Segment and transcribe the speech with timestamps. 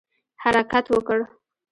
[0.43, 1.19] حرکت وکړ.